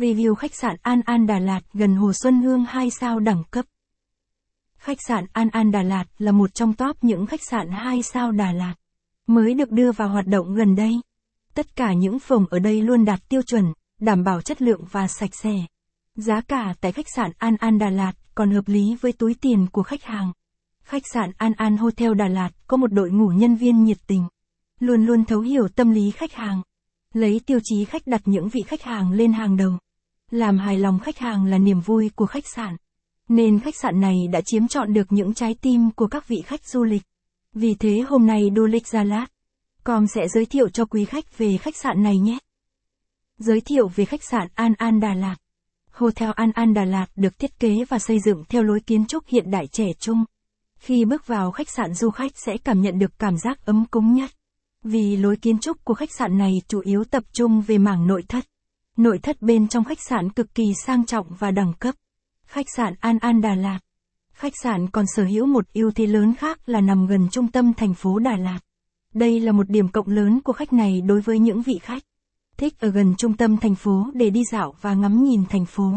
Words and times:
Review 0.00 0.34
khách 0.34 0.54
sạn 0.54 0.76
An 0.82 1.00
An 1.04 1.26
Đà 1.26 1.38
Lạt 1.38 1.60
gần 1.72 1.94
Hồ 1.94 2.12
Xuân 2.12 2.42
Hương 2.42 2.64
2 2.64 2.90
sao 2.90 3.20
đẳng 3.20 3.42
cấp. 3.50 3.64
Khách 4.78 4.98
sạn 5.08 5.24
An 5.32 5.48
An 5.52 5.70
Đà 5.70 5.82
Lạt 5.82 6.04
là 6.18 6.32
một 6.32 6.54
trong 6.54 6.72
top 6.72 7.04
những 7.04 7.26
khách 7.26 7.40
sạn 7.50 7.70
2 7.70 8.02
sao 8.02 8.32
Đà 8.32 8.52
Lạt. 8.52 8.74
Mới 9.26 9.54
được 9.54 9.70
đưa 9.70 9.92
vào 9.92 10.08
hoạt 10.08 10.26
động 10.26 10.54
gần 10.54 10.76
đây. 10.76 10.92
Tất 11.54 11.76
cả 11.76 11.92
những 11.92 12.18
phòng 12.18 12.46
ở 12.50 12.58
đây 12.58 12.82
luôn 12.82 13.04
đạt 13.04 13.28
tiêu 13.28 13.42
chuẩn, 13.42 13.64
đảm 14.00 14.24
bảo 14.24 14.40
chất 14.40 14.62
lượng 14.62 14.80
và 14.90 15.06
sạch 15.08 15.34
sẽ. 15.34 15.52
Giá 16.14 16.40
cả 16.40 16.74
tại 16.80 16.92
khách 16.92 17.06
sạn 17.16 17.30
An 17.38 17.56
An 17.56 17.78
Đà 17.78 17.90
Lạt 17.90 18.12
còn 18.34 18.50
hợp 18.50 18.68
lý 18.68 18.96
với 19.00 19.12
túi 19.12 19.34
tiền 19.34 19.66
của 19.72 19.82
khách 19.82 20.02
hàng. 20.02 20.32
Khách 20.82 21.02
sạn 21.12 21.30
An 21.36 21.52
An 21.56 21.76
Hotel 21.76 22.14
Đà 22.14 22.28
Lạt 22.28 22.50
có 22.66 22.76
một 22.76 22.92
đội 22.92 23.10
ngũ 23.10 23.28
nhân 23.28 23.56
viên 23.56 23.84
nhiệt 23.84 23.98
tình, 24.06 24.28
luôn 24.78 25.06
luôn 25.06 25.24
thấu 25.24 25.40
hiểu 25.40 25.68
tâm 25.68 25.90
lý 25.90 26.10
khách 26.10 26.32
hàng, 26.32 26.62
lấy 27.14 27.40
tiêu 27.46 27.58
chí 27.64 27.84
khách 27.84 28.06
đặt 28.06 28.20
những 28.24 28.48
vị 28.48 28.60
khách 28.66 28.82
hàng 28.82 29.12
lên 29.12 29.32
hàng 29.32 29.56
đầu. 29.56 29.78
Làm 30.30 30.58
hài 30.58 30.78
lòng 30.78 30.98
khách 30.98 31.18
hàng 31.18 31.44
là 31.44 31.58
niềm 31.58 31.80
vui 31.80 32.10
của 32.14 32.26
khách 32.26 32.46
sạn. 32.46 32.76
Nên 33.28 33.60
khách 33.60 33.76
sạn 33.76 34.00
này 34.00 34.16
đã 34.32 34.40
chiếm 34.40 34.68
trọn 34.68 34.92
được 34.92 35.12
những 35.12 35.34
trái 35.34 35.54
tim 35.60 35.90
của 35.90 36.06
các 36.06 36.28
vị 36.28 36.42
khách 36.46 36.64
du 36.64 36.84
lịch. 36.84 37.02
Vì 37.52 37.74
thế 37.74 38.04
hôm 38.08 38.26
nay 38.26 38.50
Du 38.56 38.66
lịch 38.66 38.86
Gia 38.88 39.04
Lát, 39.04 39.26
com 39.84 40.06
sẽ 40.06 40.28
giới 40.28 40.46
thiệu 40.46 40.68
cho 40.68 40.84
quý 40.84 41.04
khách 41.04 41.38
về 41.38 41.56
khách 41.56 41.76
sạn 41.76 42.02
này 42.02 42.18
nhé. 42.18 42.38
Giới 43.38 43.60
thiệu 43.60 43.88
về 43.88 44.04
khách 44.04 44.24
sạn 44.24 44.48
An 44.54 44.74
An 44.78 45.00
Đà 45.00 45.14
Lạt. 45.14 45.36
Hotel 45.90 46.30
An 46.36 46.52
An 46.54 46.74
Đà 46.74 46.84
Lạt 46.84 47.06
được 47.16 47.38
thiết 47.38 47.58
kế 47.60 47.84
và 47.88 47.98
xây 47.98 48.20
dựng 48.20 48.44
theo 48.48 48.62
lối 48.62 48.80
kiến 48.80 49.06
trúc 49.06 49.26
hiện 49.26 49.50
đại 49.50 49.66
trẻ 49.66 49.86
trung. 49.98 50.24
Khi 50.78 51.04
bước 51.04 51.26
vào 51.26 51.50
khách 51.50 51.70
sạn 51.70 51.94
du 51.94 52.10
khách 52.10 52.32
sẽ 52.34 52.56
cảm 52.64 52.80
nhận 52.80 52.98
được 52.98 53.18
cảm 53.18 53.36
giác 53.38 53.66
ấm 53.66 53.84
cúng 53.90 54.14
nhất. 54.14 54.30
Vì 54.84 55.16
lối 55.16 55.36
kiến 55.36 55.58
trúc 55.58 55.84
của 55.84 55.94
khách 55.94 56.12
sạn 56.18 56.38
này 56.38 56.52
chủ 56.68 56.80
yếu 56.80 57.04
tập 57.04 57.24
trung 57.32 57.60
về 57.60 57.78
mảng 57.78 58.06
nội 58.06 58.22
thất. 58.28 58.44
Nội 58.96 59.18
thất 59.18 59.42
bên 59.42 59.68
trong 59.68 59.84
khách 59.84 60.00
sạn 60.08 60.30
cực 60.30 60.54
kỳ 60.54 60.72
sang 60.86 61.06
trọng 61.06 61.26
và 61.38 61.50
đẳng 61.50 61.72
cấp. 61.78 61.94
Khách 62.46 62.66
sạn 62.76 62.94
An 63.00 63.18
An 63.20 63.40
Đà 63.40 63.54
Lạt. 63.54 63.78
Khách 64.32 64.52
sạn 64.62 64.90
còn 64.90 65.04
sở 65.16 65.24
hữu 65.24 65.46
một 65.46 65.64
ưu 65.74 65.90
thế 65.90 66.06
lớn 66.06 66.34
khác 66.34 66.68
là 66.68 66.80
nằm 66.80 67.06
gần 67.06 67.28
trung 67.30 67.48
tâm 67.48 67.74
thành 67.74 67.94
phố 67.94 68.18
Đà 68.18 68.36
Lạt. 68.36 68.60
Đây 69.14 69.40
là 69.40 69.52
một 69.52 69.70
điểm 69.70 69.88
cộng 69.88 70.08
lớn 70.08 70.40
của 70.40 70.52
khách 70.52 70.72
này 70.72 71.00
đối 71.00 71.20
với 71.20 71.38
những 71.38 71.62
vị 71.62 71.78
khách 71.82 72.02
thích 72.60 72.80
ở 72.80 72.90
gần 72.90 73.14
trung 73.18 73.36
tâm 73.36 73.56
thành 73.56 73.74
phố 73.74 74.10
để 74.14 74.30
đi 74.30 74.42
dạo 74.52 74.74
và 74.80 74.94
ngắm 74.94 75.22
nhìn 75.24 75.44
thành 75.48 75.66
phố. 75.66 75.92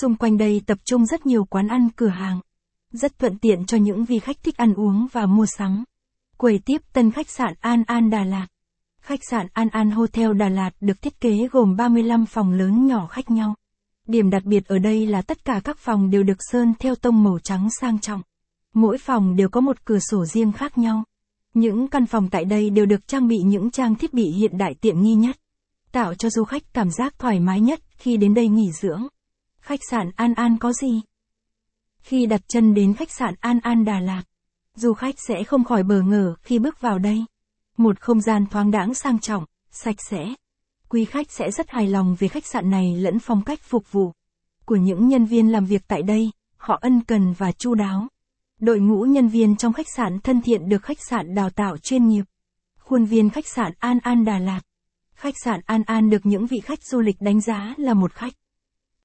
Xung 0.00 0.16
quanh 0.16 0.38
đây 0.38 0.62
tập 0.66 0.78
trung 0.84 1.06
rất 1.06 1.26
nhiều 1.26 1.44
quán 1.44 1.68
ăn, 1.68 1.88
cửa 1.96 2.08
hàng. 2.08 2.40
Rất 2.92 3.18
thuận 3.18 3.38
tiện 3.38 3.66
cho 3.66 3.76
những 3.76 4.04
vị 4.04 4.18
khách 4.18 4.42
thích 4.42 4.56
ăn 4.56 4.74
uống 4.74 5.06
và 5.12 5.26
mua 5.26 5.46
sắm. 5.46 5.84
Quầy 6.36 6.58
tiếp 6.58 6.82
tân 6.92 7.10
khách 7.10 7.28
sạn 7.28 7.54
An 7.60 7.82
An 7.86 8.10
Đà 8.10 8.24
Lạt. 8.24 8.46
Khách 9.04 9.20
sạn 9.30 9.46
An 9.52 9.68
An 9.68 9.90
Hotel 9.90 10.34
Đà 10.34 10.48
Lạt 10.48 10.70
được 10.80 11.02
thiết 11.02 11.20
kế 11.20 11.48
gồm 11.52 11.76
35 11.76 12.26
phòng 12.26 12.52
lớn 12.52 12.86
nhỏ 12.86 13.06
khác 13.06 13.30
nhau. 13.30 13.54
Điểm 14.06 14.30
đặc 14.30 14.44
biệt 14.44 14.66
ở 14.66 14.78
đây 14.78 15.06
là 15.06 15.22
tất 15.22 15.44
cả 15.44 15.60
các 15.64 15.78
phòng 15.78 16.10
đều 16.10 16.22
được 16.22 16.36
sơn 16.38 16.74
theo 16.78 16.94
tông 16.94 17.24
màu 17.24 17.38
trắng 17.38 17.68
sang 17.80 17.98
trọng. 17.98 18.22
Mỗi 18.74 18.98
phòng 18.98 19.36
đều 19.36 19.48
có 19.48 19.60
một 19.60 19.84
cửa 19.84 19.98
sổ 19.98 20.24
riêng 20.24 20.52
khác 20.52 20.78
nhau. 20.78 21.04
Những 21.54 21.88
căn 21.88 22.06
phòng 22.06 22.28
tại 22.30 22.44
đây 22.44 22.70
đều 22.70 22.86
được 22.86 23.08
trang 23.08 23.28
bị 23.28 23.38
những 23.38 23.70
trang 23.70 23.94
thiết 23.94 24.14
bị 24.14 24.24
hiện 24.24 24.58
đại 24.58 24.74
tiện 24.80 25.02
nghi 25.02 25.14
nhất, 25.14 25.36
tạo 25.92 26.14
cho 26.14 26.30
du 26.30 26.44
khách 26.44 26.62
cảm 26.74 26.90
giác 26.90 27.18
thoải 27.18 27.40
mái 27.40 27.60
nhất 27.60 27.80
khi 27.96 28.16
đến 28.16 28.34
đây 28.34 28.48
nghỉ 28.48 28.72
dưỡng. 28.72 29.06
Khách 29.60 29.80
sạn 29.90 30.10
An 30.16 30.34
An 30.34 30.58
có 30.58 30.72
gì? 30.72 31.00
Khi 32.02 32.26
đặt 32.26 32.40
chân 32.48 32.74
đến 32.74 32.94
khách 32.94 33.10
sạn 33.10 33.34
An 33.40 33.60
An 33.62 33.84
Đà 33.84 34.00
Lạt, 34.00 34.22
du 34.74 34.92
khách 34.92 35.14
sẽ 35.28 35.44
không 35.44 35.64
khỏi 35.64 35.82
bờ 35.82 36.02
ngờ 36.02 36.34
khi 36.42 36.58
bước 36.58 36.80
vào 36.80 36.98
đây. 36.98 37.24
Một 37.76 38.00
không 38.00 38.20
gian 38.20 38.46
thoáng 38.46 38.70
đãng 38.70 38.94
sang 38.94 39.18
trọng, 39.18 39.44
sạch 39.70 39.96
sẽ. 40.10 40.34
Quý 40.88 41.04
khách 41.04 41.30
sẽ 41.30 41.50
rất 41.50 41.70
hài 41.70 41.88
lòng 41.88 42.16
về 42.18 42.28
khách 42.28 42.46
sạn 42.46 42.70
này 42.70 42.96
lẫn 42.96 43.18
phong 43.18 43.44
cách 43.44 43.60
phục 43.62 43.92
vụ 43.92 44.12
của 44.64 44.76
những 44.76 45.08
nhân 45.08 45.24
viên 45.24 45.52
làm 45.52 45.64
việc 45.64 45.82
tại 45.88 46.02
đây, 46.02 46.30
họ 46.56 46.78
ân 46.82 47.00
cần 47.00 47.32
và 47.32 47.52
chu 47.52 47.74
đáo. 47.74 48.08
Đội 48.60 48.80
ngũ 48.80 49.02
nhân 49.02 49.28
viên 49.28 49.56
trong 49.56 49.72
khách 49.72 49.86
sạn 49.96 50.20
thân 50.20 50.42
thiện 50.42 50.68
được 50.68 50.82
khách 50.82 50.98
sạn 51.10 51.34
đào 51.34 51.50
tạo 51.50 51.78
chuyên 51.78 52.08
nghiệp. 52.08 52.24
Khuôn 52.78 53.04
viên 53.04 53.30
khách 53.30 53.46
sạn 53.48 53.72
An 53.78 53.98
An 54.02 54.24
Đà 54.24 54.38
Lạt. 54.38 54.60
Khách 55.14 55.34
sạn 55.44 55.60
An 55.66 55.82
An 55.86 56.10
được 56.10 56.26
những 56.26 56.46
vị 56.46 56.60
khách 56.60 56.82
du 56.82 57.00
lịch 57.00 57.16
đánh 57.20 57.40
giá 57.40 57.74
là 57.76 57.94
một 57.94 58.12
khách 58.12 58.34